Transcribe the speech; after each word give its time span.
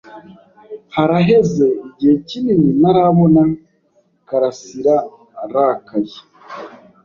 Haraheze 0.95 1.65
igihe 1.87 2.15
kinini 2.27 2.69
ntarabona 2.79 3.41
Karasiraarakaye. 4.27 6.15